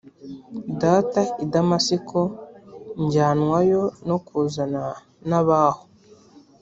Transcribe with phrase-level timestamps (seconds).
[0.81, 2.19] data i damasiko
[3.03, 4.83] njyanwayo no kuzana
[5.29, 5.83] n ab aho